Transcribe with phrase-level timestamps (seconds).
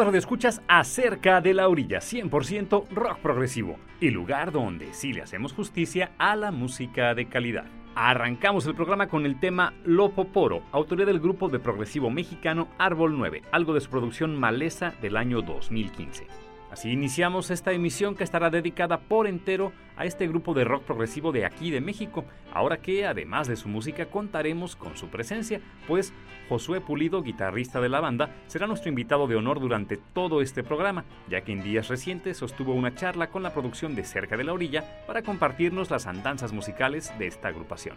[0.00, 5.20] Estimados radioescuchas, a Cerca de la Orilla, 100% rock progresivo y lugar donde sí le
[5.20, 7.66] hacemos justicia a la música de calidad.
[7.94, 13.42] Arrancamos el programa con el tema Lopoporo, autoría del grupo de progresivo mexicano Árbol 9,
[13.52, 16.49] algo de su producción Maleza del año 2015.
[16.70, 21.32] Así iniciamos esta emisión que estará dedicada por entero a este grupo de rock progresivo
[21.32, 26.12] de aquí de México, ahora que además de su música contaremos con su presencia, pues
[26.48, 31.04] Josué Pulido, guitarrista de la banda, será nuestro invitado de honor durante todo este programa,
[31.28, 34.52] ya que en días recientes sostuvo una charla con la producción de Cerca de la
[34.52, 37.96] Orilla para compartirnos las andanzas musicales de esta agrupación.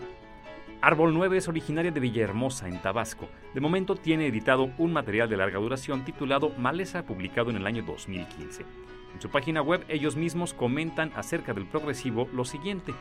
[0.85, 3.29] Árbol 9 es originaria de Villahermosa, en Tabasco.
[3.53, 7.83] De momento tiene editado un material de larga duración titulado Maleza, publicado en el año
[7.83, 8.65] 2015.
[9.13, 12.93] En su página web ellos mismos comentan acerca del progresivo lo siguiente.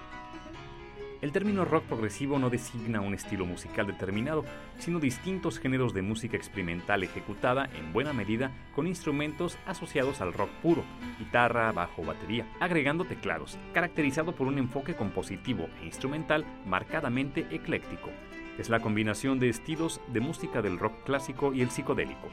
[1.22, 4.44] El término rock progresivo no designa un estilo musical determinado,
[4.80, 10.50] sino distintos géneros de música experimental ejecutada en buena medida con instrumentos asociados al rock
[10.60, 10.82] puro,
[11.20, 18.10] guitarra, bajo, batería, agregando teclados, caracterizado por un enfoque compositivo e instrumental marcadamente ecléctico.
[18.58, 22.30] Es la combinación de estilos de música del rock clásico y el psicodélico.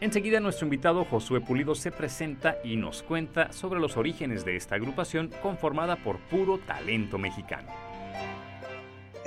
[0.00, 4.74] Enseguida nuestro invitado Josué Pulido se presenta y nos cuenta sobre los orígenes de esta
[4.74, 7.68] agrupación conformada por puro talento mexicano.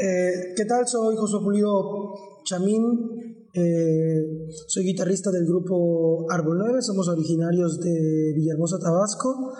[0.01, 0.87] Eh, ¿Qué tal?
[0.87, 2.13] Soy José Pulido
[2.45, 9.51] Chamín, eh, soy guitarrista del grupo Árbol 9, somos originarios de Villahermosa, Tabasco,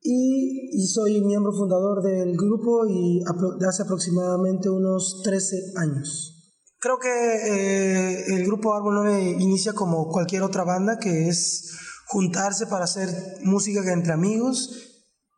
[0.00, 3.20] y, soy miembro fundador del grupo y
[3.68, 6.56] hace aproximadamente unos 13 años.
[6.78, 11.70] Creo que eh, el grupo Árbol 9 inicia como cualquier otra banda, que es
[12.06, 13.10] juntarse para hacer
[13.42, 14.89] música entre amigos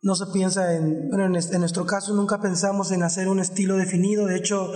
[0.02, 4.26] no se piensa en, bueno, en, nuestro caso nunca pensamos en hacer un estilo definido,
[4.26, 4.72] de hecho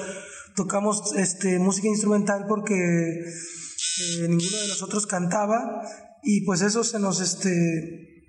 [0.55, 5.83] tocamos este, música instrumental porque eh, ninguno de nosotros cantaba
[6.23, 8.25] y pues eso se nos, este,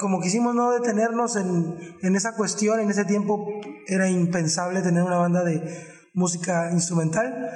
[0.00, 3.46] como quisimos no detenernos en, en esa cuestión, en ese tiempo
[3.86, 5.62] era impensable tener una banda de
[6.12, 7.50] música instrumental,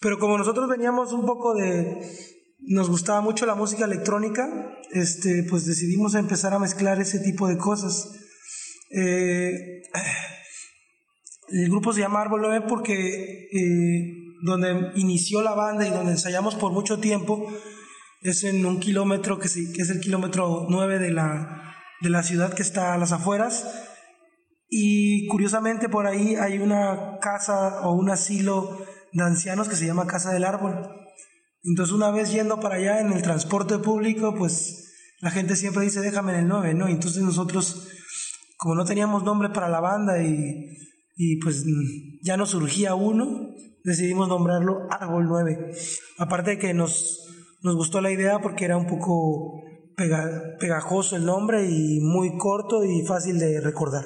[0.00, 2.33] pero como nosotros veníamos un poco de,
[2.66, 7.58] nos gustaba mucho la música electrónica, este, pues decidimos empezar a mezclar ese tipo de
[7.58, 8.12] cosas.
[8.90, 9.82] Eh,
[11.48, 16.54] el grupo se llama Árbol 9 porque eh, donde inició la banda y donde ensayamos
[16.54, 17.46] por mucho tiempo
[18.22, 22.54] es en un kilómetro que, que es el kilómetro 9 de la, de la ciudad
[22.54, 23.66] que está a las afueras.
[24.68, 30.06] Y curiosamente por ahí hay una casa o un asilo de ancianos que se llama
[30.06, 31.03] Casa del Árbol.
[31.64, 36.00] Entonces una vez yendo para allá en el transporte público, pues la gente siempre dice
[36.00, 36.88] déjame en el 9, ¿no?
[36.88, 37.88] Entonces nosotros,
[38.58, 40.76] como no teníamos nombre para la banda y,
[41.16, 41.64] y pues
[42.22, 45.74] ya nos surgía uno, decidimos nombrarlo Árbol 9.
[46.18, 47.26] Aparte de que nos,
[47.62, 49.62] nos gustó la idea porque era un poco
[50.58, 54.04] pegajoso el nombre y muy corto y fácil de recordar.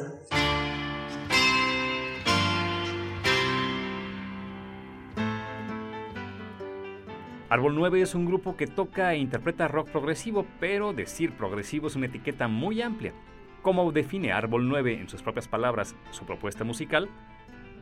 [7.50, 11.96] Árbol 9 es un grupo que toca e interpreta rock progresivo, pero decir progresivo es
[11.96, 13.14] una etiqueta muy amplia.
[13.62, 17.08] ¿Cómo define Árbol 9 en sus propias palabras su propuesta musical?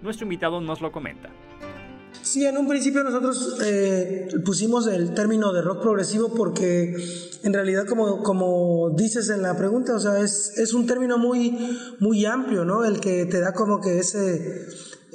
[0.02, 1.30] Nuestro invitado nos lo comenta.
[2.23, 6.94] Sí, en un principio nosotros eh, pusimos el término de rock progresivo porque
[7.42, 11.56] en realidad como, como dices en la pregunta, o sea, es, es un término muy,
[11.99, 12.85] muy amplio, ¿no?
[12.85, 14.66] El que te da como que ese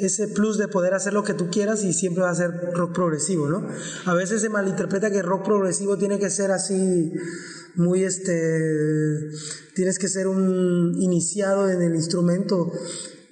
[0.05, 2.93] ese plus de poder hacer lo que tú quieras y siempre va a ser rock
[2.93, 3.67] progresivo, ¿no?
[4.05, 7.13] A veces se malinterpreta que rock progresivo tiene que ser así
[7.75, 9.29] muy este
[9.75, 12.71] tienes que ser un iniciado en el instrumento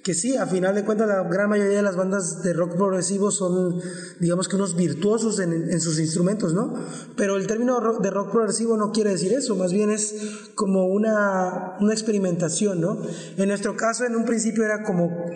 [0.02, 3.30] que sí, a final de cuentas la gran mayoría de las bandas de rock progresivo
[3.30, 3.80] son,
[4.18, 6.74] digamos que unos virtuosos en, en sus instrumentos, ¿no?
[7.16, 10.14] Pero el término de rock progresivo no quiere decir eso, más bien es
[10.54, 13.02] como una, una experimentación, ¿no?
[13.36, 15.26] En nuestro caso, en un principio era como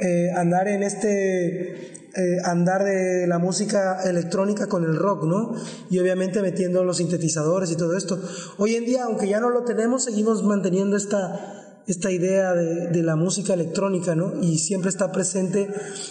[0.00, 5.54] eh, andar en este eh, andar de la música electrónica con el rock, ¿no?
[5.90, 8.20] Y obviamente metiendo los sintetizadores y todo esto.
[8.58, 13.02] Hoy en día, aunque ya no lo tenemos, seguimos manteniendo esta, esta idea de, de
[13.02, 14.40] la música electrónica, ¿no?
[14.42, 15.68] Y siempre está presente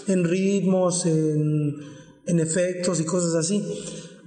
[0.08, 1.76] en ritmos, en,
[2.26, 3.64] en efectos y cosas así.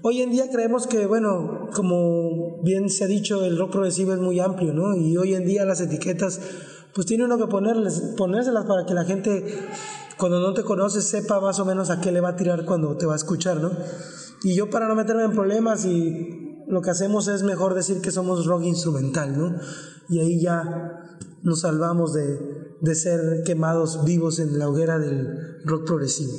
[0.03, 4.21] Hoy en día creemos que, bueno, como bien se ha dicho, el rock progresivo es
[4.21, 4.95] muy amplio, ¿no?
[4.95, 6.41] Y hoy en día las etiquetas
[6.95, 9.45] pues tiene uno que ponerles, ponérselas para que la gente,
[10.17, 12.97] cuando no te conoce, sepa más o menos a qué le va a tirar cuando
[12.97, 13.73] te va a escuchar, ¿no?
[14.45, 18.11] Y yo para no meterme en problemas y lo que hacemos es mejor decir que
[18.11, 19.57] somos rock instrumental, ¿no?
[20.09, 21.04] Y ahí ya
[21.45, 22.39] nos salvamos de,
[22.81, 26.33] de ser quemados vivos en la hoguera del rock progresivo.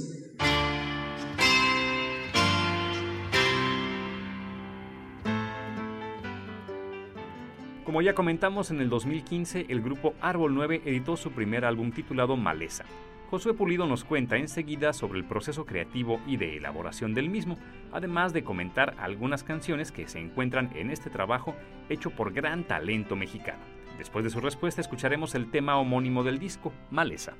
[7.86, 12.36] Como ya comentamos, en el 2015 el grupo Árbol 9 editó su primer álbum titulado
[12.36, 12.84] Maleza.
[13.30, 17.58] Josué Pulido nos cuenta enseguida sobre el proceso creativo y de elaboración del mismo,
[17.92, 21.56] además de comentar algunas canciones que se encuentran en este trabajo
[21.90, 23.75] hecho por gran talento mexicano.
[23.98, 27.34] Después de su respuesta escucharemos el tema homónimo del disco, Maleza.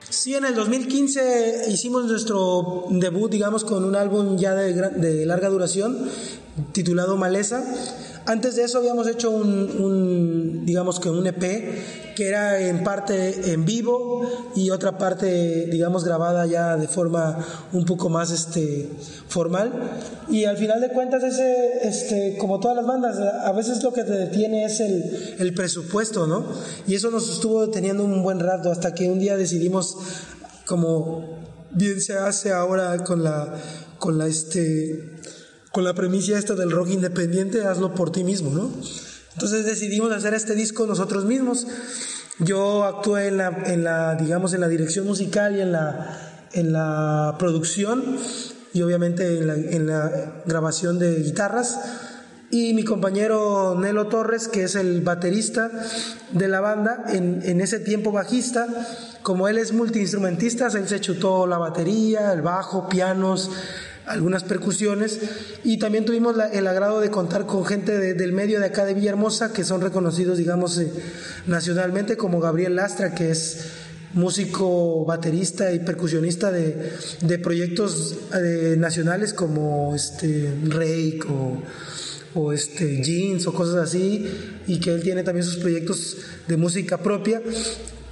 [0.00, 5.48] Sí, en el 2015 hicimos nuestro debut, digamos, con un álbum ya de, de larga
[5.48, 6.08] duración
[6.72, 7.62] titulado Maleza
[8.26, 13.64] antes de eso habíamos hecho un, digamos que un EP que era en parte en
[13.64, 18.88] vivo y otra parte, digamos, grabada ya de forma un poco más este,
[19.28, 19.72] formal.
[20.28, 24.04] Y al final de cuentas, ese, este, como todas las bandas, a veces lo que
[24.04, 26.46] te detiene es el, el presupuesto, ¿no?
[26.86, 29.96] Y eso nos estuvo deteniendo un buen rato hasta que un día decidimos,
[30.66, 33.54] como bien se hace ahora con la,
[33.98, 35.13] con la, este,
[35.74, 38.70] con la premisa esta del rock independiente, hazlo por ti mismo, ¿no?
[39.32, 41.66] Entonces decidimos hacer este disco nosotros mismos.
[42.38, 46.72] Yo actué en la, en la digamos, en la dirección musical y en la, en
[46.72, 48.16] la producción
[48.72, 51.80] y obviamente en la, en la grabación de guitarras.
[52.52, 55.72] Y mi compañero Nelo Torres, que es el baterista
[56.30, 58.68] de la banda, en, en ese tiempo bajista,
[59.22, 63.50] como él es multiinstrumentista, él se chutó la batería, el bajo, pianos,
[64.06, 65.20] algunas percusiones
[65.64, 69.52] y también tuvimos el agrado de contar con gente del medio de acá de Villahermosa
[69.52, 70.90] que son reconocidos digamos eh,
[71.46, 73.64] nacionalmente como Gabriel Lastra que es
[74.12, 81.62] músico, baterista y percusionista de, de proyectos eh, nacionales como este Rake o,
[82.34, 84.28] o este Jeans o cosas así
[84.66, 87.42] y que él tiene también sus proyectos de música propia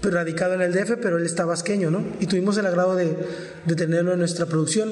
[0.03, 2.05] radicado en el DF, pero él está vasqueño, ¿no?
[2.19, 3.17] Y tuvimos el agrado de,
[3.65, 4.91] de tenerlo en nuestra producción.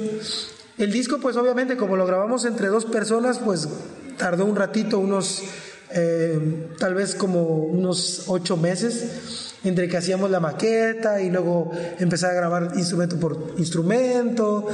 [0.81, 3.69] El disco, pues obviamente, como lo grabamos entre dos personas, pues
[4.17, 5.43] tardó un ratito, unos,
[5.91, 12.31] eh, tal vez como unos ocho meses, entre que hacíamos la maqueta y luego empezar
[12.31, 14.69] a grabar instrumento por instrumento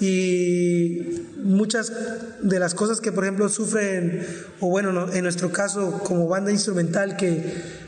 [0.00, 1.92] y muchas
[2.42, 4.26] de las cosas que por ejemplo sufren
[4.60, 7.42] o bueno en nuestro caso como banda instrumental que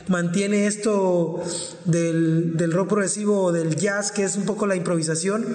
[0.07, 1.41] mantiene esto
[1.85, 5.45] del, del rock progresivo o del jazz que es un poco la improvisación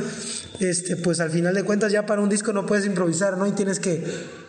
[0.60, 3.52] este pues al final de cuentas ya para un disco no puedes improvisar no y
[3.52, 4.04] tienes que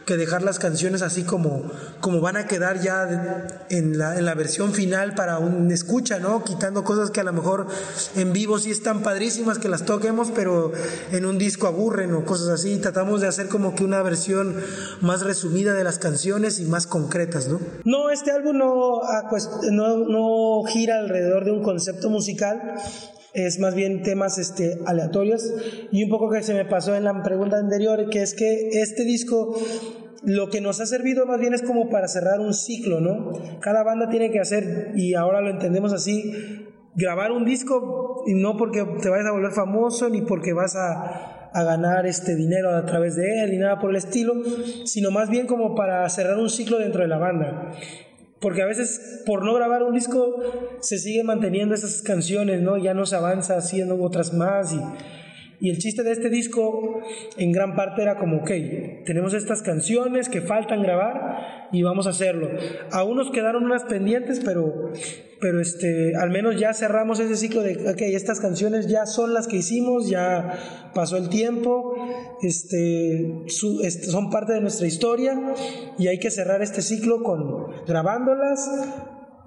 [0.08, 4.34] que dejar las canciones así como, como van a quedar ya en la, en la
[4.36, 6.46] versión final para un escucha, ¿no?
[6.46, 7.68] Quitando cosas que a lo mejor
[8.16, 10.72] en vivo sí están padrísimas que las toquemos, pero
[11.12, 12.78] en un disco aburren o cosas así.
[12.78, 14.56] Tratamos de hacer como que una versión
[15.02, 17.60] más resumida de las canciones y más concretas, ¿no?
[17.84, 22.76] No, este álbum no, ah, pues, no, no gira alrededor de un concepto musical,
[23.34, 25.54] es más bien temas este, aleatorios
[25.92, 29.04] y un poco que se me pasó en la pregunta anterior, que es que este
[29.04, 29.56] disco
[30.24, 33.32] lo que nos ha servido más bien es como para cerrar un ciclo, ¿no?
[33.60, 36.66] Cada banda tiene que hacer, y ahora lo entendemos así,
[36.96, 41.50] grabar un disco y no porque te vayas a volver famoso ni porque vas a,
[41.54, 44.34] a, ganar este dinero a través de él ni nada por el estilo,
[44.86, 47.72] sino más bien como para cerrar un ciclo dentro de la banda.
[48.40, 50.42] Porque a veces por no grabar un disco
[50.80, 52.78] se sigue manteniendo esas canciones, ¿no?
[52.78, 54.80] Ya no se avanza haciendo otras más y
[55.60, 57.02] y el chiste de este disco
[57.36, 58.52] en gran parte era como, ok,
[59.06, 62.50] tenemos estas canciones que faltan grabar y vamos a hacerlo.
[62.92, 64.92] Aún nos quedaron unas pendientes, pero,
[65.40, 69.48] pero este, al menos ya cerramos ese ciclo de, ok, estas canciones ya son las
[69.48, 70.54] que hicimos, ya
[70.94, 71.96] pasó el tiempo,
[72.42, 73.46] este,
[73.84, 75.40] este son parte de nuestra historia
[75.98, 78.70] y hay que cerrar este ciclo con grabándolas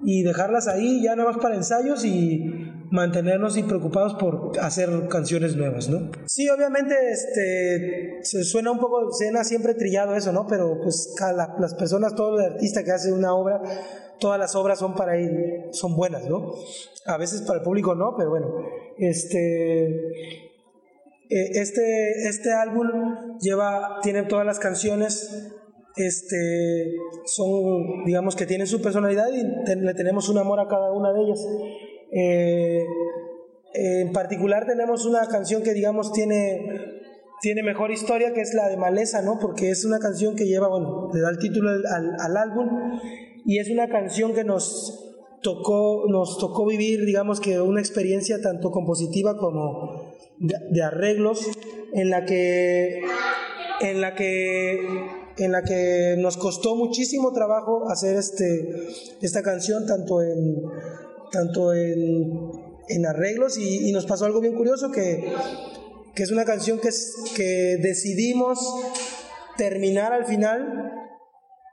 [0.03, 2.43] y dejarlas ahí ya nada más para ensayos y
[2.91, 6.11] mantenernos y preocupados por hacer canciones nuevas, ¿no?
[6.25, 10.45] Sí, obviamente este, se suena un poco, suena siempre trillado eso, ¿no?
[10.47, 13.61] Pero pues cada, las personas, todo el artista que hace una obra,
[14.21, 15.31] todas las obras son para ir,
[15.71, 16.53] son buenas, ¿no?
[17.07, 18.47] A veces para el público no, pero bueno,
[18.97, 19.87] este,
[21.29, 22.87] e, este, este álbum
[23.39, 25.51] lleva, tiene todas las canciones
[25.95, 29.43] este, son, digamos que tienen su personalidad y
[29.75, 31.47] le tenemos un amor a cada una de ellas.
[32.13, 32.85] Eh,
[33.73, 36.61] en particular tenemos una canción que digamos tiene,
[37.41, 39.39] tiene mejor historia que es la de Maleza, ¿no?
[39.39, 42.99] Porque es una canción que lleva, bueno, le da el título al, al álbum
[43.45, 48.71] y es una canción que nos tocó, nos tocó vivir, digamos que una experiencia tanto
[48.71, 51.47] compositiva como de, arreglos
[51.93, 53.01] en la que
[53.81, 54.79] en la que
[55.37, 58.69] en la que nos costó muchísimo trabajo hacer este,
[59.21, 60.61] esta canción, tanto en,
[61.31, 62.51] tanto en,
[62.89, 65.33] en arreglos y, y, nos pasó algo bien curioso que,
[66.13, 66.89] que es una canción que,
[67.35, 68.59] que decidimos
[69.57, 71.00] terminar al final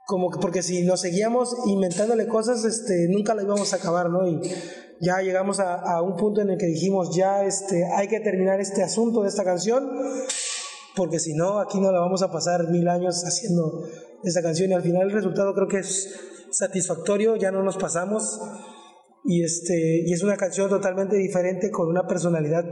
[0.09, 4.27] como que porque si nos seguíamos inventándole cosas, este, nunca lo íbamos a acabar, ¿no?
[4.27, 4.41] Y
[4.99, 8.59] ya llegamos a, a, un punto en el que dijimos, ya este, hay que terminar
[8.59, 9.87] este asunto de esta canción,
[10.95, 13.83] porque si no, aquí no la vamos a pasar mil años haciendo
[14.23, 16.11] esta canción y al final el resultado creo que es
[16.49, 18.41] satisfactorio, ya no nos pasamos
[19.25, 22.65] y, este, y es una canción totalmente diferente con una personalidad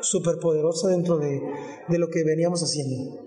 [0.00, 1.40] súper poderosa dentro de,
[1.88, 3.23] de lo que veníamos haciendo.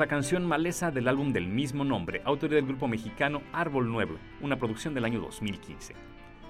[0.00, 4.56] La canción Maleza del álbum del mismo nombre, autoría del grupo mexicano Árbol Nuevo, una
[4.56, 5.94] producción del año 2015.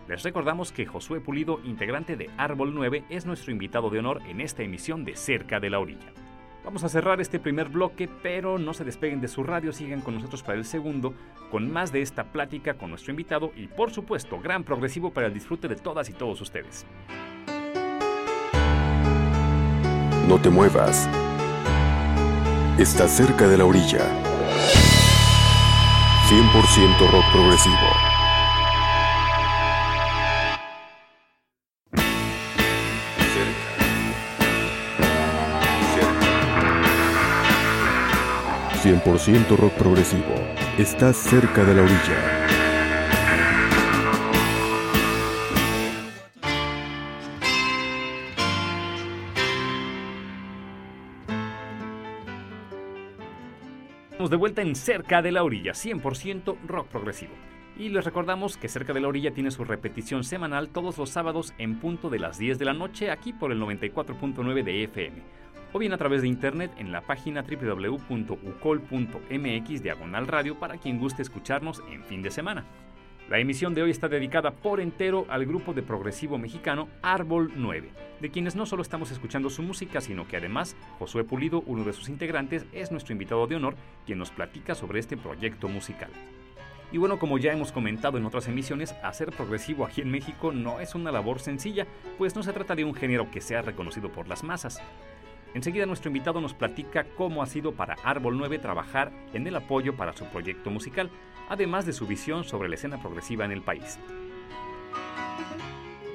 [0.07, 4.41] Les recordamos que Josué Pulido, integrante de Árbol 9, es nuestro invitado de honor en
[4.41, 6.13] esta emisión de Cerca de la Orilla.
[6.65, 10.15] Vamos a cerrar este primer bloque, pero no se despeguen de su radio, sigan con
[10.15, 11.13] nosotros para el segundo,
[11.51, 15.35] con más de esta plática con nuestro invitado y por supuesto, gran progresivo para el
[15.35, 16.87] disfrute de todas y todos ustedes.
[20.29, 21.09] No te muevas.
[22.81, 24.09] Está cerca de la orilla.
[26.31, 27.77] 100% rock progresivo.
[38.83, 40.35] ...100% rock progresivo...
[40.79, 42.60] ...está cerca de la orilla...
[54.29, 57.33] de vuelta en Cerca de la Orilla, 100% rock progresivo.
[57.79, 61.55] Y les recordamos que Cerca de la Orilla tiene su repetición semanal todos los sábados
[61.57, 65.23] en punto de las 10 de la noche aquí por el 94.9 de FM.
[65.73, 68.13] O bien a través de internet en la página www.ucol.mx
[69.83, 72.67] diagonal radio para quien guste escucharnos en fin de semana.
[73.31, 77.89] La emisión de hoy está dedicada por entero al grupo de progresivo mexicano Árbol 9,
[78.21, 81.93] de quienes no solo estamos escuchando su música, sino que además Josué Pulido, uno de
[81.93, 86.11] sus integrantes, es nuestro invitado de honor, quien nos platica sobre este proyecto musical.
[86.91, 90.81] Y bueno, como ya hemos comentado en otras emisiones, hacer progresivo aquí en México no
[90.81, 91.87] es una labor sencilla,
[92.19, 94.83] pues no se trata de un género que sea reconocido por las masas.
[95.55, 99.97] Enseguida nuestro invitado nos platica cómo ha sido para Árbol 9 trabajar en el apoyo
[99.97, 101.11] para su proyecto musical,
[101.51, 103.99] además de su visión sobre la escena progresiva en el país.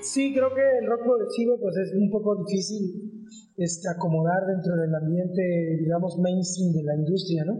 [0.01, 4.95] Sí, creo que el rock progresivo pues es un poco difícil este, acomodar dentro del
[4.95, 5.43] ambiente,
[5.81, 7.59] digamos, mainstream de la industria, ¿no?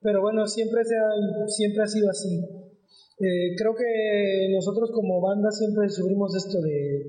[0.00, 1.10] Pero bueno, siempre, se ha,
[1.48, 2.40] siempre ha sido así.
[3.18, 7.02] Eh, creo que nosotros como banda siempre subimos esto de,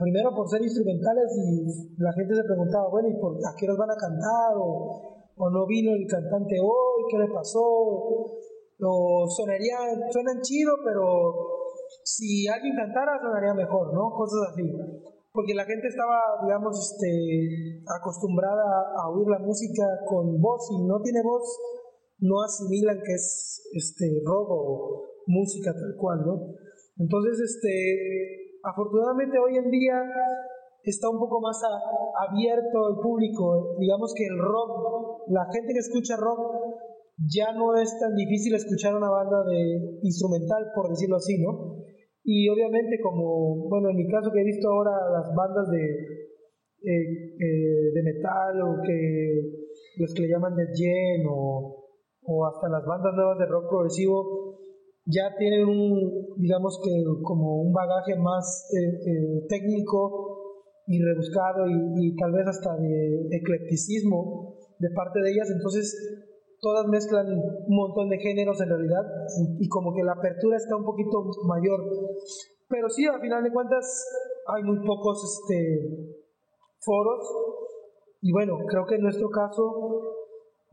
[0.00, 3.78] primero por ser instrumentales y la gente se preguntaba, bueno, ¿y por, a qué nos
[3.78, 4.54] van a cantar?
[4.58, 8.38] O, o no vino el cantante hoy, ¿qué le pasó?
[8.80, 9.78] O sonaría,
[10.10, 11.32] suenan chido, pero
[12.04, 14.10] si alguien cantara sonaría mejor, ¿no?
[14.12, 14.62] Cosas así.
[15.32, 21.00] Porque la gente estaba, digamos, este, acostumbrada a oír la música con voz y no
[21.02, 21.44] tiene voz,
[22.20, 26.54] no asimilan que es este, rock o música tal cual, ¿no?
[26.98, 30.00] Entonces, este, afortunadamente hoy en día
[30.82, 31.60] está un poco más
[32.28, 33.76] abierto el público.
[33.78, 36.40] Digamos que el rock, la gente que escucha rock
[37.18, 41.82] ya no es tan difícil escuchar una banda de instrumental, por decirlo así, ¿no?
[42.22, 45.84] Y obviamente como, bueno, en mi caso que he visto ahora las bandas de,
[46.82, 49.62] eh, eh, de metal o que
[49.98, 51.86] los que le llaman de Gen o,
[52.22, 54.58] o hasta las bandas nuevas de rock progresivo
[55.06, 56.90] ya tienen un, digamos que
[57.22, 64.56] como un bagaje más eh, técnico y rebuscado y, y tal vez hasta de eclecticismo
[64.78, 65.94] de parte de ellas, entonces
[66.60, 69.02] todas mezclan un montón de géneros en realidad
[69.58, 71.80] y como que la apertura está un poquito mayor.
[72.68, 74.04] Pero sí, al final de cuentas
[74.46, 76.16] hay muy pocos este,
[76.80, 77.24] foros
[78.22, 80.02] y bueno, creo que en nuestro caso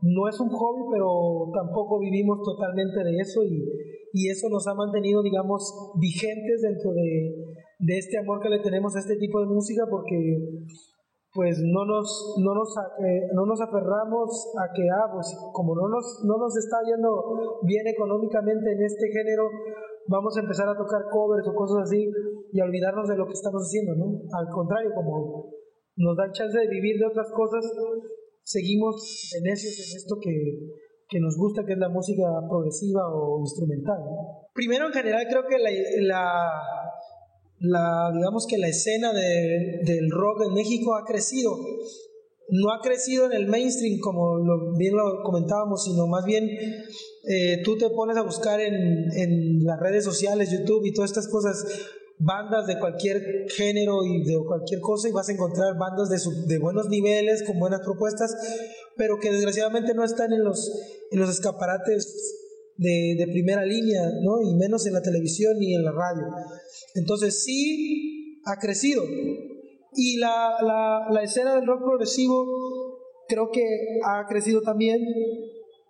[0.00, 3.64] no es un hobby, pero tampoco vivimos totalmente de eso y,
[4.12, 8.94] y eso nos ha mantenido, digamos, vigentes dentro de, de este amor que le tenemos
[8.96, 10.66] a este tipo de música porque
[11.34, 15.88] pues no nos, no nos, eh, no nos aferramos a que, ah, pues como no
[15.88, 19.50] nos, no nos está yendo bien económicamente en este género,
[20.06, 22.08] vamos a empezar a tocar covers o cosas así
[22.52, 24.22] y a olvidarnos de lo que estamos haciendo, ¿no?
[24.32, 25.50] Al contrario, como
[25.96, 27.66] nos dan chance de vivir de otras cosas,
[28.44, 30.70] seguimos de necios en esto que,
[31.08, 33.98] que nos gusta, que es la música progresiva o instrumental.
[34.54, 36.83] Primero, en general, creo que la
[37.64, 41.56] la, digamos que la escena de, del rock en México ha crecido.
[42.50, 47.62] No ha crecido en el mainstream, como lo, bien lo comentábamos, sino más bien eh,
[47.64, 48.74] tú te pones a buscar en,
[49.16, 51.64] en las redes sociales, YouTube y todas estas cosas,
[52.18, 56.58] bandas de cualquier género y de cualquier cosa y vas a encontrar bandas de, de
[56.58, 58.36] buenos niveles, con buenas propuestas,
[58.96, 60.70] pero que desgraciadamente no están en los,
[61.10, 62.43] en los escaparates
[62.76, 64.42] de, de, primera línea, ¿no?
[64.42, 66.26] Y menos en la televisión ni en la radio.
[66.94, 69.04] Entonces sí ha crecido.
[69.96, 72.44] Y la, la, la escena del rock progresivo
[73.28, 73.62] creo que
[74.04, 75.00] ha crecido también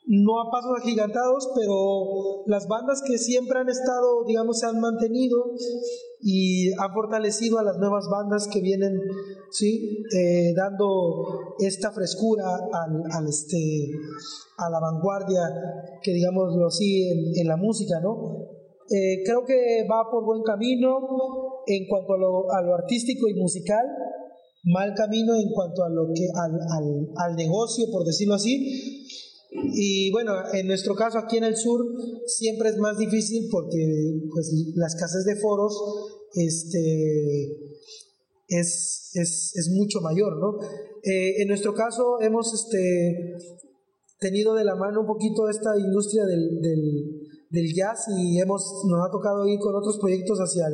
[0.06, 5.52] no a pasos agigantados, pero las bandas que siempre han estado, digamos, se han mantenido
[6.20, 9.00] y han fortalecido a las nuevas bandas que vienen,
[9.50, 10.04] ¿sí?
[10.14, 12.44] Eh, dando esta frescura
[13.14, 13.90] al, este,
[14.58, 15.40] a la vanguardia,
[16.02, 18.48] que digámoslo así, en, la música, ¿no?
[18.90, 23.86] Eh, creo que va por buen camino en cuanto a lo, artístico y musical,
[24.64, 26.26] mal camino en cuanto a lo que
[27.16, 29.03] al negocio, por decirlo así,
[29.54, 31.80] y bueno, en nuestro caso aquí en el sur
[32.26, 35.76] siempre es más difícil porque pues, la escasez de foros
[36.34, 37.74] este,
[38.48, 40.58] es, es, es mucho mayor, ¿no?
[41.04, 43.36] Eh, en nuestro caso hemos este,
[44.18, 49.06] tenido de la mano un poquito esta industria del, del, del jazz y hemos, nos
[49.06, 50.66] ha tocado ir con otros proyectos hacia,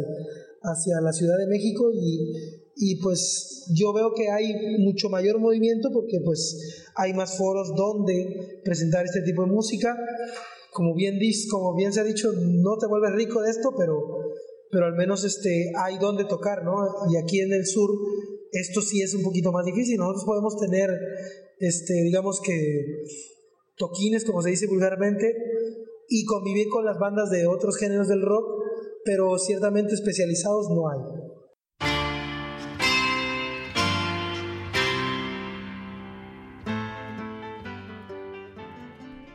[0.62, 5.90] hacia la Ciudad de México y, y pues yo veo que hay mucho mayor movimiento
[5.92, 9.94] porque pues hay más foros donde presentar este tipo de música.
[10.72, 11.18] Como bien,
[11.50, 14.32] como bien se ha dicho, no te vuelves rico de esto, pero,
[14.70, 16.72] pero al menos este, hay donde tocar, ¿no?
[17.12, 17.90] Y aquí en el sur
[18.50, 19.98] esto sí es un poquito más difícil.
[19.98, 20.90] Nosotros podemos tener,
[21.58, 23.04] este, digamos que,
[23.76, 25.34] toquines, como se dice vulgarmente,
[26.08, 28.64] y convivir con las bandas de otros géneros del rock,
[29.04, 31.19] pero ciertamente especializados no hay.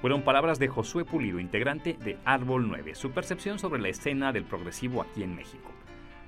[0.06, 4.44] Fueron palabras de Josué Pulido, integrante de Árbol 9, su percepción sobre la escena del
[4.44, 5.72] progresivo aquí en México.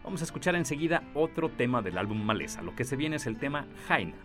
[0.04, 2.64] Vamos a escuchar enseguida otro tema del álbum Maleza.
[2.64, 4.16] Lo que se viene es el tema Jaina.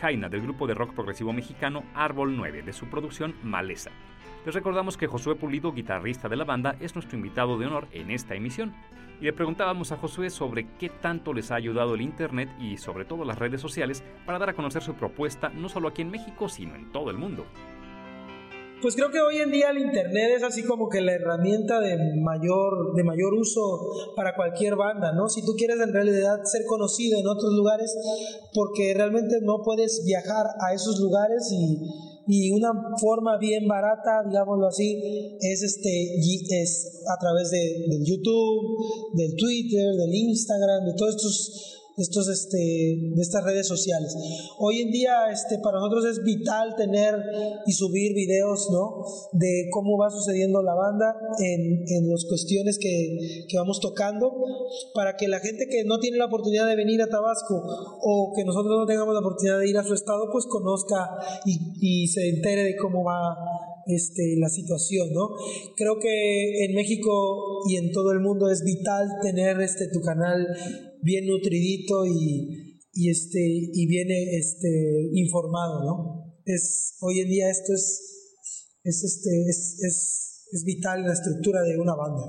[0.00, 3.90] Jaina del grupo de rock progresivo mexicano Árbol 9 de su producción Maleza.
[4.46, 8.10] Les recordamos que Josué Pulido, guitarrista de la banda, es nuestro invitado de honor en
[8.10, 8.72] esta emisión.
[9.20, 13.04] Y le preguntábamos a Josué sobre qué tanto les ha ayudado el Internet y sobre
[13.04, 16.48] todo las redes sociales para dar a conocer su propuesta no solo aquí en México,
[16.48, 17.44] sino en todo el mundo.
[18.80, 21.96] Pues creo que hoy en día el internet es así como que la herramienta de
[22.20, 23.60] mayor, de mayor uso
[24.14, 25.28] para cualquier banda, ¿no?
[25.28, 27.92] Si tú quieres en realidad ser conocido en otros lugares,
[28.54, 31.80] porque realmente no puedes viajar a esos lugares y,
[32.28, 32.70] y una
[33.00, 39.92] forma bien barata, digámoslo así, es este es a través de, del YouTube, del Twitter,
[39.96, 44.16] del Instagram, de todos estos estos, este, de estas redes sociales.
[44.58, 47.14] Hoy en día este, para nosotros es vital tener
[47.66, 49.04] y subir videos ¿no?
[49.32, 54.32] de cómo va sucediendo la banda en, en las cuestiones que, que vamos tocando
[54.94, 57.62] para que la gente que no tiene la oportunidad de venir a Tabasco
[58.00, 61.58] o que nosotros no tengamos la oportunidad de ir a su estado, pues conozca y,
[61.80, 63.36] y se entere de cómo va
[63.88, 65.30] este, la situación, ¿no?
[65.74, 70.46] Creo que en México y en todo el mundo es vital tener este, tu canal
[71.02, 76.34] bien nutridito y, y, este, y bien este, informado, ¿no?
[76.44, 78.36] Es, hoy en día esto es,
[78.84, 82.24] es, este, es, es, es vital en la estructura de una banda.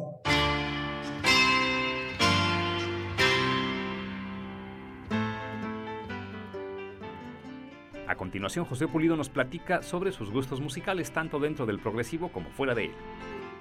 [8.07, 12.49] A continuación, José Pulido nos platica sobre sus gustos musicales tanto dentro del progresivo como
[12.51, 12.91] fuera de él.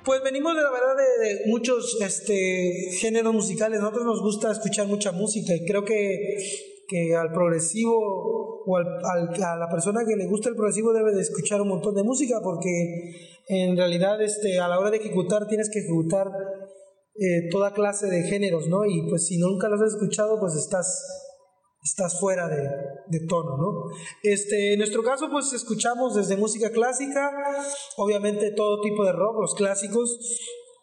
[0.08, 3.78] Pues venimos de la verdad de, muchos este, géneros musicales.
[3.78, 6.38] Nosotros nos gusta escuchar mucha música y creo que,
[6.88, 7.92] que al progresivo
[8.64, 11.94] o al, a la persona que le gusta el progresivo debe de escuchar un montón
[11.94, 16.28] de música porque en realidad este, a la hora de ejecutar tienes que ejecutar
[17.16, 18.86] eh, toda clase de géneros, ¿no?
[18.86, 21.27] Y pues si nunca los has escuchado, pues estás
[21.82, 22.68] estás fuera de,
[23.06, 23.84] de, tono, ¿no?
[24.22, 27.30] Este, en nuestro caso, pues escuchamos desde música clásica,
[27.96, 30.18] obviamente todo tipo de rock, los clásicos,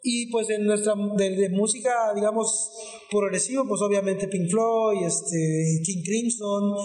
[0.08, 2.70] y pues en nuestra de, música, digamos,
[3.10, 6.76] progresivo, pues obviamente Pink Floyd, este, King Crimson,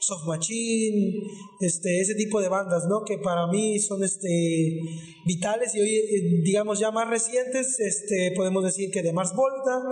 [0.00, 1.12] Soft Machine,
[1.60, 3.04] este, ese tipo de bandas, ¿no?
[3.04, 4.80] Que para mí son este,
[5.26, 9.82] vitales y hoy, eh, digamos, ya más recientes, este, podemos decir que de Mars Volta,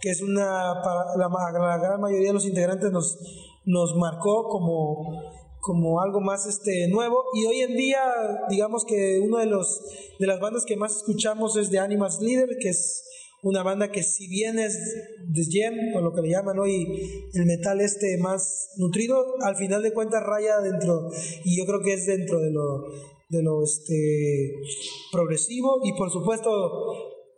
[0.00, 3.18] que es una, para la, la gran mayoría de los integrantes nos,
[3.66, 7.24] nos marcó como como algo más este nuevo.
[7.34, 8.02] Y hoy en día
[8.50, 9.80] digamos que uno de los
[10.18, 13.04] de las bandas que más escuchamos es de Animals Leader que es
[13.42, 14.76] una banda que si bien es
[15.28, 16.86] de gem o lo que le llaman hoy
[17.32, 21.08] el metal este más nutrido al final de cuentas raya dentro
[21.44, 22.84] y yo creo que es dentro de lo
[23.28, 24.52] de lo este
[25.12, 25.80] progresivo.
[25.84, 26.50] Y por supuesto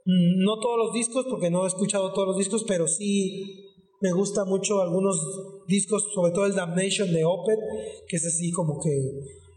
[0.06, 3.63] mm, no todos los discos porque no he escuchado todos los discos pero sí
[4.04, 7.58] me gusta mucho algunos discos, sobre todo el Damnation de Opeth,
[8.06, 8.90] que es así como que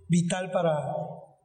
[0.08, 0.96] vital para,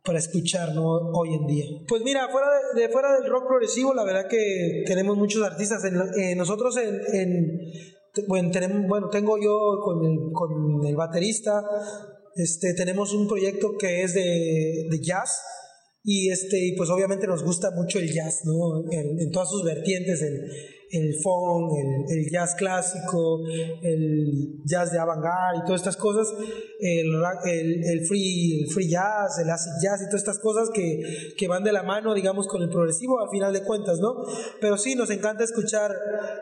[0.04, 0.84] para escuchar ¿no?
[1.12, 1.64] hoy en día.
[1.88, 2.46] Pues mira, fuera
[2.76, 5.84] de, fuera del rock progresivo, la verdad que tenemos muchos artistas.
[5.84, 7.72] En, eh, nosotros en, en
[8.28, 11.60] bueno, tenemos, bueno, tengo yo con el, con el baterista,
[12.36, 15.40] este, tenemos un proyecto que es de, de jazz.
[16.04, 18.90] Y este, pues obviamente nos gusta mucho el jazz, ¿no?
[18.90, 20.20] En, todas sus vertientes,
[20.92, 21.72] el funk,
[22.10, 23.40] el, jazz clásico,
[23.82, 26.28] el jazz de avant-garde y todas estas cosas,
[26.80, 27.10] el,
[27.46, 31.64] el, free, el free jazz, el acid jazz y todas estas cosas que, que, van
[31.64, 34.16] de la mano, digamos, con el progresivo a final de cuentas, ¿no?
[34.60, 35.92] Pero sí, nos encanta escuchar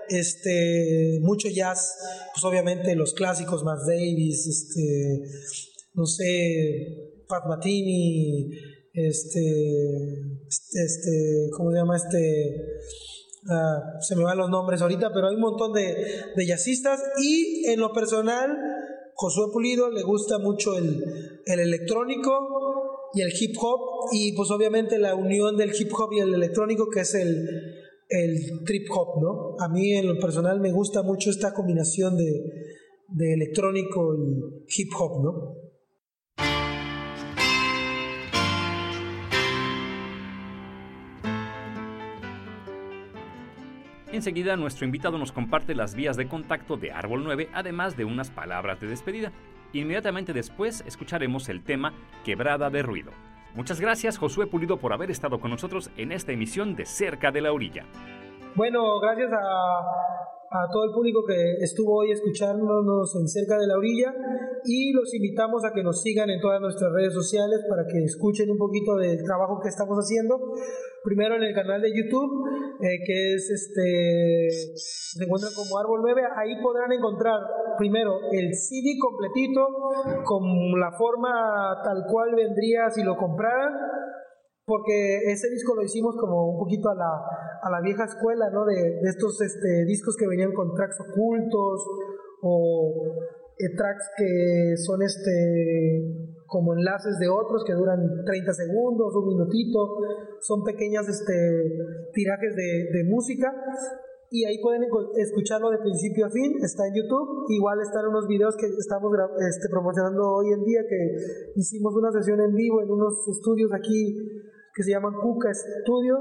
[0.09, 1.96] este, mucho jazz,
[2.34, 5.22] pues obviamente los clásicos, más Davis, este,
[5.94, 8.51] no sé, Pat Matini,
[8.92, 10.01] este,
[10.48, 12.80] este, ¿cómo se llama este?
[13.49, 15.97] Ah, se me van los nombres ahorita, pero hay un montón de,
[16.36, 18.51] de jazzistas y en lo personal,
[19.14, 24.99] Josué Pulido le gusta mucho el, el electrónico y el hip hop y pues obviamente
[24.99, 29.57] la unión del hip hop y el electrónico que es el, el trip hop, ¿no?
[29.59, 32.45] A mí en lo personal me gusta mucho esta combinación de,
[33.09, 35.69] de electrónico y hip hop, ¿no?
[44.12, 48.28] Enseguida nuestro invitado nos comparte las vías de contacto de Árbol 9, además de unas
[48.28, 49.30] palabras de despedida.
[49.72, 51.94] Inmediatamente después escucharemos el tema
[52.24, 53.12] Quebrada de Ruido.
[53.54, 57.40] Muchas gracias Josué Pulido por haber estado con nosotros en esta emisión de Cerca de
[57.40, 57.86] la Orilla.
[58.57, 64.12] Bueno, gracias a, todo el público que estuvo hoy escuchándonos en Cerca de la Orilla
[64.64, 68.51] y los invitamos a que nos sigan en todas nuestras redes sociales para que escuchen
[68.51, 70.36] un poquito del trabajo que estamos haciendo.
[71.05, 72.48] Primero en el canal de YouTube,
[72.82, 77.38] eh, que es este, se encuentran como Árbol 9, ahí podrán encontrar
[77.78, 79.68] primero el CD completito
[80.24, 80.42] con
[80.80, 83.72] la forma tal cual vendría si lo compraran
[84.70, 87.10] porque ese disco lo hicimos como un poquito a la,
[87.60, 88.64] a la vieja escuela, ¿no?
[88.64, 91.82] De, estos este, discos que venían con tracks ocultos
[92.42, 92.94] o
[93.58, 99.98] eh, tracks que son este como enlaces de otros que duran 30 segundos, un minutito,
[100.40, 101.34] son pequeñas este,
[102.12, 103.52] tirajes de, de música
[104.30, 108.54] y ahí pueden escucharlo de principio a fin, está en YouTube, igual están unos videos
[108.56, 113.26] que estamos este, promocionando hoy en día, que hicimos una sesión en vivo en unos
[113.26, 114.14] estudios aquí
[114.74, 116.20] que se llaman Cuca Studio,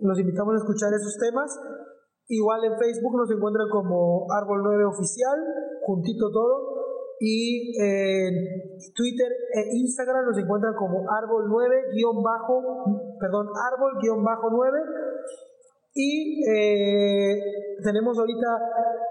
[0.00, 1.58] los invitamos a escuchar esos temas,
[2.28, 5.38] igual en Facebook nos encuentran como Árbol 9 Oficial,
[5.86, 6.80] juntito todo,
[7.20, 8.32] y en
[8.96, 14.78] Twitter e Instagram nos encuentran como árbol 9 guion bajo, perdón, árbol guion bajo 9
[15.92, 17.40] y eh,
[17.82, 18.46] tenemos ahorita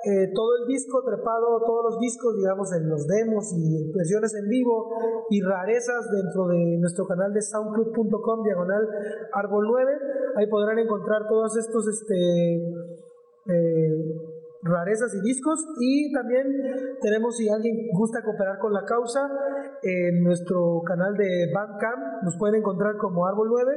[0.05, 4.47] eh, todo el disco trepado, todos los discos, digamos, en los demos y versiones en
[4.47, 4.89] vivo
[5.29, 8.87] y rarezas dentro de nuestro canal de soundcloud.com, diagonal
[9.33, 9.91] árbol 9.
[10.37, 14.15] Ahí podrán encontrar todos estos este, eh,
[14.61, 15.59] rarezas y discos.
[15.81, 16.47] Y también
[17.01, 19.29] tenemos si alguien gusta cooperar con la causa
[19.83, 23.71] en nuestro canal de Bandcamp nos pueden encontrar como Árbol 9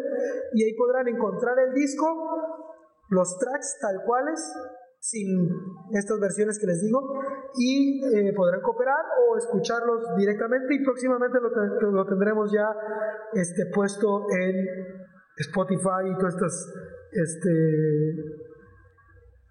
[0.54, 2.71] y ahí podrán encontrar el disco
[3.12, 4.40] los tracks tal cuales
[4.98, 5.26] sin
[5.92, 7.00] estas versiones que les digo
[7.58, 12.68] y eh, podrán cooperar o escucharlos directamente y próximamente lo, lo tendremos ya
[13.34, 14.54] este, puesto en
[15.36, 16.74] Spotify y todas estas
[17.10, 17.50] este,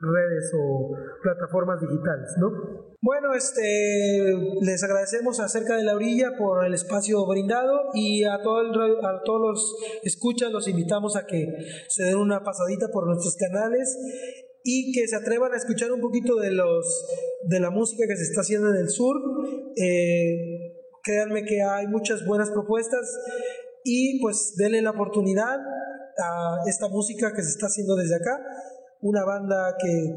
[0.01, 0.91] redes o
[1.21, 2.97] plataformas digitales, ¿no?
[3.01, 8.59] Bueno, este, les agradecemos acerca de la orilla por el espacio brindado y a, todo
[8.59, 11.47] a todos los escuchas los invitamos a que
[11.87, 13.97] se den una pasadita por nuestros canales
[14.63, 17.05] y que se atrevan a escuchar un poquito de los
[17.47, 19.15] de la música que se está haciendo en el sur.
[19.75, 23.19] Eh, créanme que hay muchas buenas propuestas
[23.83, 28.39] y pues denle la oportunidad a esta música que se está haciendo desde acá
[29.01, 30.15] una banda que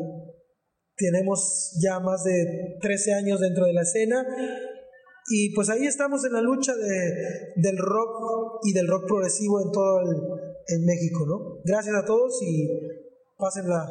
[0.97, 4.25] tenemos ya más de 13 años dentro de la escena
[5.29, 9.73] y pues ahí estamos en la lucha de, del rock y del rock progresivo en
[9.73, 10.17] todo el,
[10.69, 11.61] en México, ¿no?
[11.65, 12.69] Gracias a todos y
[13.39, 13.89] pásenla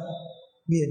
[0.66, 0.90] bien.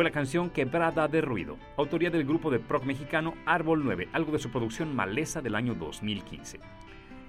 [0.00, 4.32] Fue la canción Quebrada de Ruido, autoría del grupo de prog mexicano Árbol 9, algo
[4.32, 6.58] de su producción Maleza del año 2015.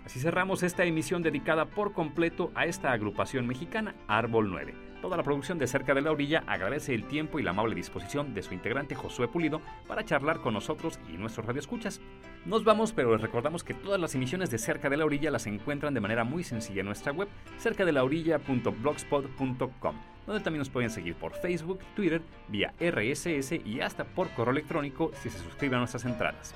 [0.06, 4.74] Así cerramos esta emisión dedicada por completo a esta agrupación mexicana Árbol 9.
[5.02, 8.34] Toda la producción de Cerca de la Orilla agradece el tiempo y la amable disposición
[8.34, 12.00] de su integrante Josué Pulido para charlar con nosotros y nuestros radioescuchas.
[12.46, 15.46] Nos vamos, pero les recordamos que todas las emisiones de Cerca de la Orilla las
[15.46, 17.28] encuentran de manera muy sencilla en nuestra web,
[17.60, 24.54] cercadelaorilla.blogspot.com, donde también nos pueden seguir por Facebook, Twitter, vía RSS y hasta por correo
[24.54, 26.56] electrónico si se suscriben a nuestras entradas.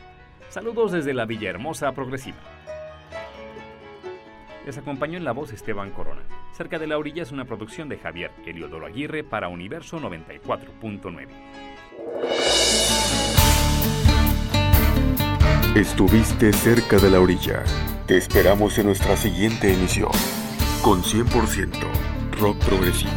[0.50, 2.38] Saludos desde la Villahermosa Progresiva.
[4.66, 6.24] Les acompañó en la voz Esteban Corona.
[6.54, 12.95] Cerca de la orilla es una producción de Javier Heliodoro Aguirre para Universo 94.9.
[15.76, 17.62] Estuviste cerca de la orilla.
[18.08, 20.12] Te esperamos en nuestra siguiente emisión
[20.82, 21.70] con 100%
[22.40, 23.12] rock progresivo.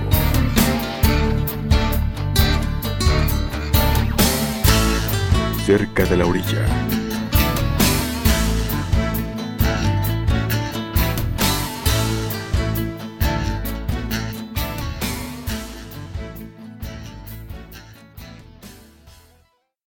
[5.64, 6.97] Cerca de la orilla.